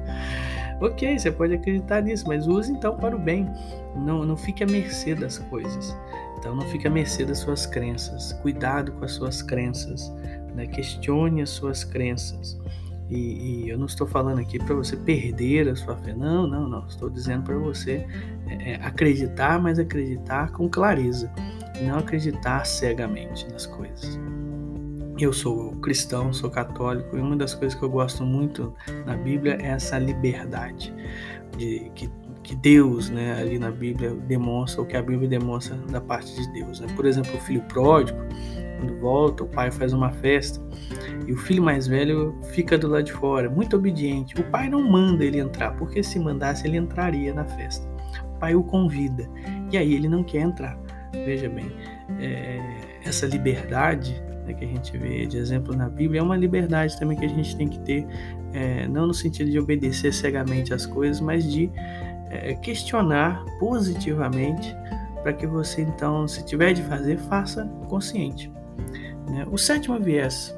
ok, 0.82 1.18
você 1.18 1.32
pode 1.32 1.54
acreditar 1.54 2.02
nisso, 2.02 2.26
mas 2.28 2.48
use 2.48 2.72
então 2.72 2.98
para 2.98 3.16
o 3.16 3.20
bem. 3.20 3.48
Não, 3.96 4.26
não 4.26 4.36
fique 4.36 4.64
à 4.64 4.68
mercê 4.68 5.16
das 5.16 5.38
coisas. 5.38 5.96
Então 6.38 6.56
não 6.56 6.64
fique 6.64 6.88
à 6.88 6.92
mercê 6.92 7.26
das 7.26 7.40
suas 7.40 7.66
crenças. 7.66 8.34
Cuidado 8.42 8.92
com 8.94 9.06
as 9.06 9.14
suas 9.14 9.42
crenças. 9.42 10.12
Né? 10.54 10.68
Questione 10.68 11.42
as 11.42 11.50
suas 11.50 11.84
crenças. 11.84 12.60
E, 13.10 13.64
e 13.64 13.70
eu 13.70 13.78
não 13.78 13.86
estou 13.86 14.06
falando 14.06 14.40
aqui 14.40 14.60
para 14.60 14.76
você 14.76 14.98
perder 14.98 15.70
a 15.70 15.76
sua 15.76 15.96
fé. 15.96 16.14
Não, 16.14 16.46
não, 16.46 16.68
não. 16.68 16.86
Estou 16.88 17.10
dizendo 17.10 17.44
para 17.44 17.58
você 17.58 18.06
é, 18.50 18.76
acreditar, 18.76 19.62
mas 19.62 19.80
acreditar 19.80 20.52
com 20.52 20.70
clareza. 20.70 21.32
Não 21.82 22.00
acreditar 22.00 22.66
cegamente 22.66 23.48
nas 23.52 23.66
coisas. 23.66 24.20
Eu 25.20 25.34
sou 25.34 25.72
cristão, 25.78 26.32
sou 26.32 26.50
católico, 26.50 27.18
e 27.18 27.20
uma 27.20 27.36
das 27.36 27.54
coisas 27.54 27.78
que 27.78 27.84
eu 27.84 27.90
gosto 27.90 28.24
muito 28.24 28.74
na 29.06 29.16
Bíblia 29.16 29.58
é 29.60 29.68
essa 29.68 29.98
liberdade 29.98 30.94
de 31.58 31.92
que, 31.96 32.10
que 32.44 32.56
Deus, 32.56 33.10
né, 33.10 33.40
ali 33.40 33.58
na 33.58 33.72
Bíblia 33.72 34.14
demonstra, 34.14 34.82
o 34.82 34.86
que 34.86 34.96
a 34.96 35.02
Bíblia 35.02 35.28
demonstra 35.28 35.76
da 35.90 36.00
parte 36.00 36.36
de 36.36 36.52
Deus. 36.54 36.80
Né? 36.80 36.88
Por 36.96 37.06
exemplo, 37.06 37.36
o 37.36 37.40
filho 37.40 37.62
pródigo, 37.64 38.20
quando 38.78 39.00
volta, 39.00 39.44
o 39.44 39.48
pai 39.48 39.72
faz 39.72 39.92
uma 39.92 40.12
festa 40.12 40.62
e 41.26 41.34
o 41.34 41.38
filho 41.38 41.64
mais 41.64 41.88
velho 41.88 42.36
fica 42.52 42.78
do 42.78 42.88
lado 42.88 43.04
de 43.04 43.14
fora, 43.14 43.50
muito 43.50 43.76
obediente. 43.76 44.40
O 44.40 44.44
pai 44.46 44.70
não 44.70 44.82
manda 44.88 45.26
ele 45.26 45.40
entrar, 45.40 45.72
porque 45.78 46.04
se 46.04 46.20
mandasse 46.20 46.68
ele 46.68 46.78
entraria 46.78 47.34
na 47.34 47.44
festa. 47.44 47.88
Pai 48.40 48.56
o 48.56 48.64
convida 48.64 49.30
e 49.72 49.78
aí 49.78 49.94
ele 49.94 50.08
não 50.08 50.24
quer 50.24 50.42
entrar. 50.42 50.78
Veja 51.26 51.50
bem, 51.50 51.72
é, 52.20 52.60
essa 53.04 53.26
liberdade 53.26 54.22
né, 54.46 54.54
que 54.54 54.64
a 54.64 54.68
gente 54.68 54.98
vê 54.98 55.26
de 55.26 55.38
exemplo 55.38 55.76
na 55.76 55.90
Bíblia, 55.90 56.22
é 56.22 56.24
uma 56.24 56.38
liberdade 56.38 56.98
também 56.98 57.18
que 57.18 57.26
a 57.26 57.30
gente 57.30 57.56
tem 57.56 57.68
que 57.68 57.80
ter, 57.80 58.08
é, 58.54 58.88
não 58.88 59.08
no 59.08 59.14
sentido 59.14 59.52
de 59.52 59.60
obedecer 59.60 60.14
cegamente 60.14 60.74
às 60.74 60.86
coisas, 60.86 61.20
mas 61.20 61.44
de 61.44 61.70
é, 62.30 62.54
questionar 62.56 63.44
positivamente 63.60 64.76
para 65.22 65.34
que 65.34 65.46
você 65.46 65.82
então, 65.82 66.28
se 66.28 66.46
tiver 66.46 66.74
de 66.74 66.82
fazer, 66.84 67.18
faça 67.18 67.66
consciente. 67.90 68.52
Né? 69.30 69.46
O 69.52 69.58
sétimo 69.58 70.00
viés, 70.00 70.58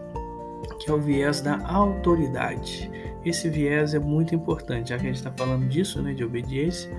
que 0.79 0.91
é 0.91 0.93
o 0.93 0.99
viés 0.99 1.41
da 1.41 1.59
autoridade. 1.67 2.91
Esse 3.25 3.49
viés 3.49 3.93
é 3.93 3.99
muito 3.99 4.33
importante, 4.33 4.89
já 4.89 4.97
que 4.97 5.03
a 5.03 5.07
gente 5.07 5.17
está 5.17 5.31
falando 5.31 5.67
disso, 5.67 6.01
né, 6.01 6.13
de 6.13 6.23
obediência, 6.23 6.89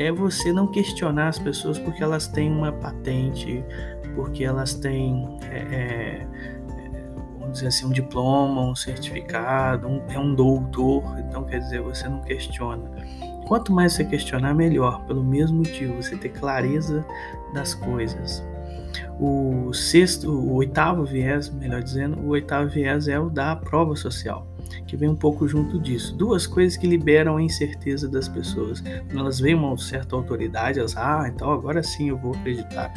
é 0.00 0.10
você 0.10 0.50
não 0.50 0.66
questionar 0.66 1.28
as 1.28 1.38
pessoas 1.38 1.78
porque 1.78 2.02
elas 2.02 2.26
têm 2.26 2.50
uma 2.50 2.72
patente, 2.72 3.62
porque 4.14 4.44
elas 4.44 4.72
têm, 4.72 5.38
é, 5.42 5.58
é, 5.58 6.26
vamos 7.38 7.52
dizer 7.52 7.66
assim, 7.66 7.84
um 7.84 7.90
diploma, 7.90 8.62
um 8.62 8.74
certificado, 8.74 9.86
um, 9.86 10.02
é 10.08 10.18
um 10.18 10.34
doutor, 10.34 11.04
então 11.18 11.44
quer 11.44 11.58
dizer, 11.58 11.82
você 11.82 12.08
não 12.08 12.22
questiona. 12.22 12.90
Quanto 13.46 13.72
mais 13.72 13.92
você 13.92 14.04
questionar, 14.04 14.54
melhor, 14.54 15.04
pelo 15.04 15.22
mesmo 15.22 15.58
motivo, 15.58 16.00
você 16.00 16.16
ter 16.16 16.30
clareza 16.30 17.04
das 17.52 17.74
coisas. 17.74 18.42
O 19.20 19.70
sexto, 19.74 20.30
o 20.30 20.54
oitavo 20.54 21.04
viés, 21.04 21.50
melhor 21.50 21.82
dizendo, 21.82 22.18
o 22.20 22.28
oitavo 22.28 22.70
viés 22.70 23.06
é 23.06 23.18
o 23.18 23.28
da 23.28 23.54
prova 23.54 23.94
social 23.96 24.49
que 24.86 24.96
vem 24.96 25.08
um 25.08 25.16
pouco 25.16 25.46
junto 25.46 25.78
disso. 25.78 26.16
Duas 26.16 26.46
coisas 26.46 26.76
que 26.76 26.86
liberam 26.86 27.36
a 27.36 27.42
incerteza 27.42 28.08
das 28.08 28.28
pessoas. 28.28 28.80
Quando 28.80 29.18
elas 29.18 29.40
veem 29.40 29.54
uma 29.54 29.76
certa 29.78 30.16
autoridade, 30.16 30.78
elas, 30.78 30.96
ah, 30.96 31.30
então 31.32 31.50
agora 31.50 31.82
sim 31.82 32.08
eu 32.08 32.16
vou 32.16 32.32
acreditar 32.34 32.92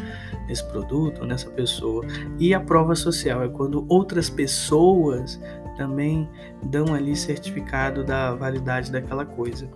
nesse 0.48 0.64
produto 0.70 1.22
ou 1.22 1.28
nessa 1.28 1.50
pessoa. 1.50 2.06
E 2.40 2.54
a 2.54 2.60
prova 2.60 2.96
social 2.96 3.44
é 3.44 3.48
quando 3.48 3.86
outras 3.90 4.30
pessoas 4.30 5.40
também 5.78 6.30
dão 6.64 6.94
ali 6.94 7.16
certificado 7.16 8.04
da 8.04 8.34
validade 8.36 8.92
daquela 8.92 9.26
coisa. 9.26 9.68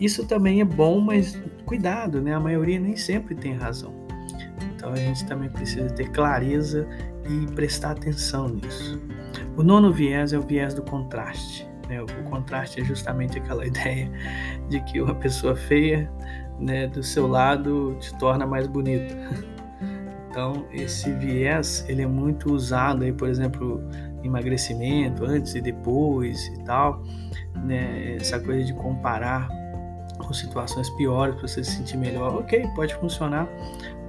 Isso 0.00 0.26
também 0.26 0.60
é 0.60 0.64
bom, 0.64 1.00
mas 1.00 1.40
cuidado, 1.64 2.20
né? 2.20 2.34
A 2.34 2.40
maioria 2.40 2.78
nem 2.78 2.96
sempre 2.96 3.34
tem 3.34 3.54
razão. 3.54 3.94
Então 4.74 4.92
a 4.92 4.96
gente 4.96 5.26
também 5.26 5.48
precisa 5.48 5.88
ter 5.90 6.10
clareza 6.10 6.86
e 7.28 7.46
prestar 7.52 7.92
atenção 7.92 8.48
nisso. 8.48 9.00
O 9.56 9.62
nono 9.62 9.90
viés 9.90 10.32
é 10.32 10.38
o 10.38 10.42
viés 10.42 10.74
do 10.74 10.82
contraste. 10.82 11.66
Né? 11.88 12.02
O 12.02 12.30
contraste 12.30 12.80
é 12.80 12.84
justamente 12.84 13.38
aquela 13.38 13.64
ideia 13.66 14.10
de 14.68 14.80
que 14.80 15.00
uma 15.00 15.14
pessoa 15.14 15.56
feia 15.56 16.10
né, 16.58 16.86
do 16.86 17.02
seu 17.02 17.26
lado 17.26 17.96
te 17.98 18.14
torna 18.18 18.46
mais 18.46 18.66
bonita. 18.66 19.14
Então, 20.28 20.66
esse 20.70 21.10
viés 21.12 21.86
ele 21.88 22.02
é 22.02 22.06
muito 22.06 22.52
usado 22.52 23.04
aí, 23.04 23.12
por 23.12 23.28
exemplo, 23.28 23.82
emagrecimento, 24.22 25.24
antes 25.24 25.54
e 25.54 25.62
depois 25.62 26.46
e 26.48 26.64
tal. 26.64 27.02
Né? 27.64 28.16
Essa 28.16 28.38
coisa 28.38 28.62
de 28.62 28.74
comparar 28.74 29.48
com 30.18 30.32
situações 30.34 30.90
piores 30.90 31.34
para 31.36 31.48
você 31.48 31.64
se 31.64 31.72
sentir 31.72 31.96
melhor. 31.96 32.34
Ok, 32.34 32.66
pode 32.74 32.94
funcionar, 32.96 33.48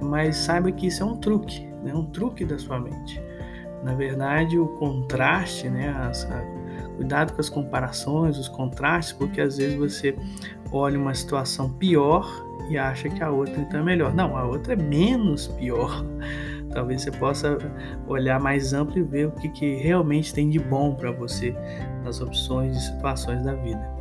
mas 0.02 0.36
saiba 0.36 0.70
que 0.70 0.88
isso 0.88 1.02
é 1.02 1.06
um 1.06 1.16
truque, 1.16 1.66
né? 1.82 1.94
um 1.94 2.04
truque 2.04 2.44
da 2.44 2.58
sua 2.58 2.78
mente. 2.78 3.22
Na 3.82 3.94
verdade, 3.94 4.58
o 4.58 4.66
contraste, 4.66 5.68
né? 5.68 5.90
As, 5.90 6.24
a, 6.24 6.42
cuidado 6.96 7.32
com 7.32 7.40
as 7.40 7.48
comparações, 7.48 8.38
os 8.38 8.48
contrastes, 8.48 9.12
porque 9.12 9.40
às 9.40 9.56
vezes 9.56 9.76
você 9.76 10.16
olha 10.72 10.98
uma 10.98 11.14
situação 11.14 11.70
pior 11.70 12.26
e 12.68 12.76
acha 12.76 13.08
que 13.08 13.22
a 13.22 13.30
outra 13.30 13.60
então 13.60 13.80
é 13.80 13.82
melhor. 13.82 14.14
Não, 14.14 14.36
a 14.36 14.44
outra 14.44 14.72
é 14.72 14.76
menos 14.76 15.48
pior. 15.48 16.04
Talvez 16.72 17.02
você 17.02 17.10
possa 17.12 17.56
olhar 18.06 18.38
mais 18.38 18.72
amplo 18.74 18.98
e 18.98 19.02
ver 19.02 19.28
o 19.28 19.30
que, 19.32 19.48
que 19.48 19.76
realmente 19.76 20.34
tem 20.34 20.50
de 20.50 20.58
bom 20.58 20.94
para 20.94 21.10
você 21.10 21.54
nas 22.04 22.20
opções 22.20 22.76
e 22.76 22.80
situações 22.80 23.42
da 23.42 23.54
vida. 23.54 23.98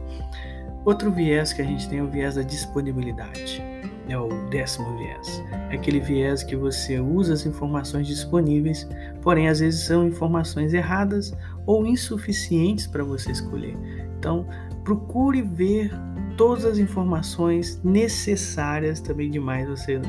Outro 0.83 1.11
viés 1.11 1.53
que 1.53 1.61
a 1.61 1.65
gente 1.65 1.87
tem 1.87 1.99
é 1.99 2.03
o 2.03 2.07
viés 2.07 2.35
da 2.35 2.41
disponibilidade 2.41 3.76
é 4.09 4.17
o 4.17 4.29
décimo 4.49 4.97
viés. 4.97 5.43
É 5.69 5.75
aquele 5.75 5.99
viés 5.99 6.43
que 6.43 6.55
você 6.55 6.99
usa 6.99 7.33
as 7.33 7.45
informações 7.45 8.07
disponíveis, 8.07 8.87
porém 9.21 9.47
às 9.47 9.59
vezes 9.59 9.85
são 9.85 10.07
informações 10.07 10.73
erradas 10.73 11.33
ou 11.65 11.85
insuficientes 11.85 12.87
para 12.87 13.03
você 13.03 13.31
escolher. 13.31 13.77
Então, 14.17 14.47
procure 14.83 15.41
ver 15.41 15.91
todas 16.37 16.65
as 16.65 16.77
informações 16.77 17.81
necessárias, 17.83 19.01
também 19.01 19.29
demais 19.29 19.67
você 19.67 19.99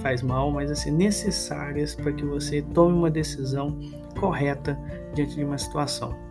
faz 0.00 0.22
mal, 0.22 0.50
mas 0.50 0.70
assim, 0.70 0.90
necessárias 0.90 1.94
para 1.94 2.12
que 2.12 2.24
você 2.24 2.62
tome 2.62 2.96
uma 2.96 3.10
decisão 3.10 3.78
correta 4.18 4.78
diante 5.14 5.34
de 5.34 5.44
uma 5.44 5.58
situação. 5.58 6.25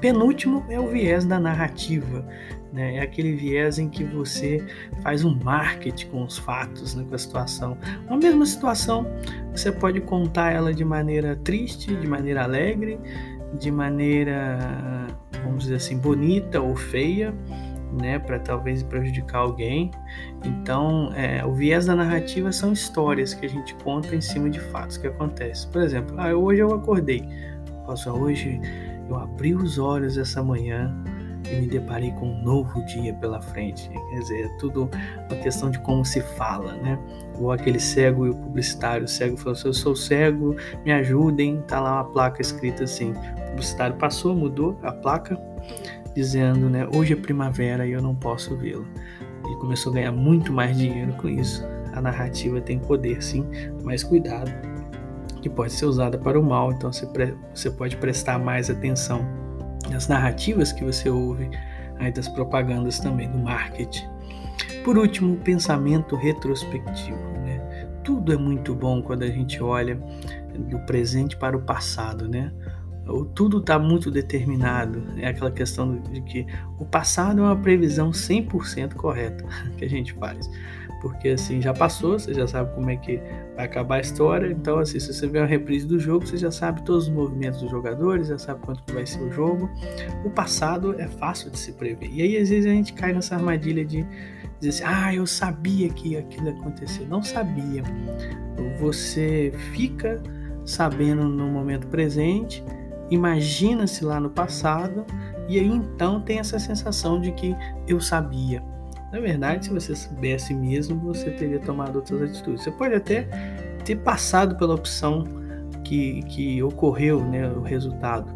Penúltimo 0.00 0.64
é 0.68 0.78
o 0.78 0.88
viés 0.88 1.24
da 1.24 1.38
narrativa. 1.38 2.24
Né? 2.72 2.96
É 2.96 3.00
aquele 3.00 3.34
viés 3.34 3.78
em 3.78 3.88
que 3.88 4.04
você 4.04 4.64
faz 5.02 5.24
um 5.24 5.34
marketing 5.42 6.08
com 6.08 6.24
os 6.24 6.38
fatos, 6.38 6.94
né? 6.94 7.04
com 7.08 7.14
a 7.14 7.18
situação. 7.18 7.78
A 8.08 8.16
mesma 8.16 8.44
situação, 8.46 9.06
você 9.52 9.72
pode 9.72 10.00
contar 10.00 10.52
ela 10.52 10.72
de 10.72 10.84
maneira 10.84 11.36
triste, 11.36 11.94
de 11.94 12.06
maneira 12.06 12.44
alegre, 12.44 12.98
de 13.58 13.70
maneira, 13.70 14.58
vamos 15.42 15.64
dizer 15.64 15.76
assim, 15.76 15.96
bonita 15.96 16.60
ou 16.60 16.76
feia, 16.76 17.34
né, 17.98 18.18
para 18.18 18.38
talvez 18.38 18.82
prejudicar 18.82 19.38
alguém. 19.38 19.90
Então, 20.44 21.10
é, 21.14 21.44
o 21.44 21.54
viés 21.54 21.86
da 21.86 21.96
narrativa 21.96 22.52
são 22.52 22.72
histórias 22.72 23.32
que 23.32 23.46
a 23.46 23.48
gente 23.48 23.74
conta 23.76 24.14
em 24.14 24.20
cima 24.20 24.50
de 24.50 24.60
fatos 24.60 24.98
que 24.98 25.06
acontecem. 25.06 25.70
Por 25.70 25.80
exemplo, 25.80 26.14
ah, 26.18 26.34
hoje 26.34 26.60
eu 26.60 26.74
acordei, 26.74 27.24
Posso, 27.86 28.10
hoje 28.10 28.60
eu 29.08 29.16
abri 29.16 29.54
os 29.54 29.78
olhos 29.78 30.18
essa 30.18 30.42
manhã 30.42 30.94
e 31.50 31.60
me 31.60 31.66
deparei 31.66 32.10
com 32.12 32.26
um 32.26 32.42
novo 32.42 32.84
dia 32.84 33.14
pela 33.14 33.40
frente. 33.40 33.88
Quer 33.88 34.18
dizer, 34.18 34.44
é 34.46 34.48
tudo 34.58 34.90
uma 35.30 35.42
questão 35.42 35.70
de 35.70 35.78
como 35.80 36.04
se 36.04 36.20
fala, 36.20 36.74
né? 36.74 36.98
Ou 37.38 37.52
aquele 37.52 37.80
cego 37.80 38.26
e 38.26 38.30
o 38.30 38.34
publicitário. 38.34 39.04
O 39.04 39.08
cego 39.08 39.36
falou 39.36 39.52
assim: 39.52 39.68
Eu 39.68 39.74
sou 39.74 39.96
cego, 39.96 40.56
me 40.84 40.92
ajudem. 40.92 41.62
Tá 41.62 41.80
lá 41.80 41.94
uma 41.94 42.04
placa 42.04 42.42
escrita 42.42 42.84
assim. 42.84 43.12
O 43.12 43.50
publicitário 43.50 43.96
passou, 43.96 44.34
mudou 44.34 44.78
a 44.82 44.92
placa, 44.92 45.40
dizendo, 46.14 46.68
né? 46.68 46.86
Hoje 46.94 47.12
é 47.14 47.16
primavera 47.16 47.86
e 47.86 47.92
eu 47.92 48.02
não 48.02 48.14
posso 48.14 48.56
vê-lo. 48.56 48.86
E 49.48 49.56
começou 49.56 49.92
a 49.92 49.94
ganhar 49.94 50.12
muito 50.12 50.52
mais 50.52 50.76
dinheiro 50.76 51.12
com 51.14 51.28
isso. 51.28 51.64
A 51.94 52.00
narrativa 52.00 52.60
tem 52.60 52.78
poder, 52.78 53.22
sim, 53.22 53.46
mas 53.82 54.04
cuidado, 54.04 54.50
que 55.40 55.48
pode 55.48 55.72
ser 55.72 55.86
usada 55.86 56.18
para 56.18 56.38
o 56.38 56.42
mal, 56.42 56.72
então 56.72 56.92
você, 56.92 57.06
você 57.54 57.70
pode 57.70 57.96
prestar 57.96 58.38
mais 58.38 58.70
atenção 58.70 59.26
das 59.90 60.08
narrativas 60.08 60.72
que 60.72 60.84
você 60.84 61.08
ouve, 61.08 61.50
aí 61.98 62.12
das 62.12 62.28
propagandas 62.28 62.98
também, 62.98 63.30
do 63.30 63.38
marketing. 63.38 64.06
Por 64.84 64.96
último, 64.98 65.36
pensamento 65.36 66.16
retrospectivo. 66.16 67.18
Né? 67.44 67.88
Tudo 68.04 68.32
é 68.32 68.36
muito 68.36 68.74
bom 68.74 69.02
quando 69.02 69.22
a 69.22 69.28
gente 69.28 69.62
olha 69.62 70.00
do 70.58 70.78
presente 70.80 71.36
para 71.36 71.56
o 71.56 71.60
passado, 71.60 72.28
né? 72.28 72.52
Tudo 73.34 73.58
está 73.58 73.78
muito 73.78 74.10
determinado. 74.10 75.02
É 75.16 75.28
aquela 75.28 75.50
questão 75.50 75.98
de 76.00 76.20
que 76.22 76.46
o 76.78 76.84
passado 76.84 77.40
é 77.40 77.44
uma 77.44 77.56
previsão 77.56 78.10
100% 78.10 78.94
correta 78.94 79.44
que 79.78 79.84
a 79.84 79.88
gente 79.88 80.12
faz. 80.14 80.50
Porque 81.00 81.30
assim 81.30 81.60
já 81.60 81.72
passou, 81.72 82.18
você 82.18 82.34
já 82.34 82.46
sabe 82.46 82.74
como 82.74 82.90
é 82.90 82.96
que 82.96 83.20
vai 83.54 83.66
acabar 83.66 83.96
a 83.96 84.00
história. 84.00 84.50
Então, 84.50 84.78
assim, 84.78 84.98
se 84.98 85.12
você 85.12 85.26
vê 85.26 85.38
uma 85.38 85.46
reprise 85.46 85.86
do 85.86 85.98
jogo, 85.98 86.26
você 86.26 86.36
já 86.36 86.50
sabe 86.50 86.82
todos 86.82 87.04
os 87.08 87.12
movimentos 87.12 87.60
dos 87.60 87.70
jogadores, 87.70 88.28
já 88.28 88.38
sabe 88.38 88.60
quanto 88.60 88.92
vai 88.92 89.06
ser 89.06 89.22
o 89.22 89.30
jogo. 89.30 89.68
O 90.24 90.30
passado 90.30 90.98
é 91.00 91.06
fácil 91.06 91.50
de 91.50 91.58
se 91.58 91.72
prever. 91.72 92.10
E 92.12 92.22
aí, 92.22 92.36
às 92.36 92.48
vezes, 92.48 92.66
a 92.66 92.74
gente 92.74 92.92
cai 92.92 93.12
nessa 93.12 93.36
armadilha 93.36 93.84
de 93.84 94.04
dizer 94.60 94.84
assim: 94.84 94.94
ah, 94.94 95.14
eu 95.14 95.26
sabia 95.26 95.88
que 95.88 96.16
aquilo 96.16 96.46
ia 96.46 96.52
acontecer. 96.52 97.06
Não 97.08 97.22
sabia. 97.22 97.82
Você 98.80 99.52
fica 99.72 100.20
sabendo 100.64 101.24
no 101.24 101.46
momento 101.46 101.86
presente, 101.86 102.62
imagina-se 103.10 104.04
lá 104.04 104.20
no 104.20 104.28
passado, 104.28 105.04
e 105.48 105.58
aí 105.58 105.66
então 105.66 106.20
tem 106.20 106.38
essa 106.38 106.58
sensação 106.58 107.18
de 107.20 107.32
que 107.32 107.56
eu 107.86 108.00
sabia 108.00 108.62
na 109.12 109.20
verdade, 109.20 109.66
se 109.66 109.70
você 109.72 109.94
soubesse 109.94 110.54
mesmo, 110.54 110.98
você 110.98 111.30
teria 111.30 111.58
tomado 111.58 111.96
outras 111.96 112.22
atitudes. 112.22 112.62
Você 112.62 112.70
pode 112.70 112.94
até 112.94 113.26
ter 113.84 113.96
passado 113.96 114.56
pela 114.56 114.74
opção 114.74 115.24
que, 115.82 116.22
que 116.24 116.62
ocorreu, 116.62 117.24
né, 117.24 117.48
o 117.48 117.62
resultado. 117.62 118.30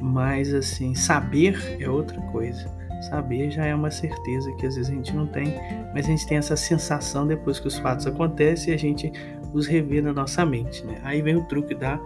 Mas 0.00 0.52
assim, 0.52 0.94
saber 0.94 1.78
é 1.80 1.88
outra 1.88 2.20
coisa. 2.32 2.70
Saber 3.08 3.50
já 3.50 3.64
é 3.64 3.74
uma 3.74 3.90
certeza 3.90 4.52
que 4.56 4.66
às 4.66 4.76
vezes 4.76 4.90
a 4.90 4.94
gente 4.94 5.14
não 5.14 5.26
tem, 5.26 5.54
mas 5.94 6.04
a 6.04 6.08
gente 6.08 6.26
tem 6.26 6.36
essa 6.36 6.54
sensação 6.54 7.26
depois 7.26 7.58
que 7.58 7.66
os 7.66 7.78
fatos 7.78 8.06
acontecem 8.06 8.72
e 8.72 8.76
a 8.76 8.78
gente 8.78 9.10
os 9.54 9.66
revê 9.66 10.02
na 10.02 10.12
nossa 10.12 10.44
mente. 10.44 10.84
Né? 10.84 10.96
Aí 11.02 11.22
vem 11.22 11.36
o 11.36 11.44
truque 11.44 11.74
da, 11.74 11.98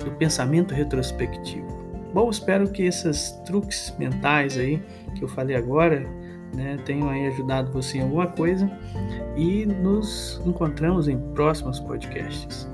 do 0.00 0.10
pensamento 0.18 0.74
retrospectivo. 0.74 1.66
Bom, 2.12 2.28
espero 2.28 2.68
que 2.68 2.82
esses 2.82 3.30
truques 3.44 3.94
mentais 3.98 4.58
aí 4.58 4.82
que 5.14 5.22
eu 5.22 5.28
falei 5.28 5.56
agora 5.56 6.04
né, 6.54 6.78
tenham 6.84 7.08
aí 7.08 7.26
ajudado 7.26 7.72
você 7.72 7.98
em 7.98 8.02
alguma 8.02 8.26
coisa 8.26 8.70
e 9.36 9.66
nos 9.66 10.40
encontramos 10.44 11.08
em 11.08 11.18
próximos 11.34 11.80
podcasts. 11.80 12.71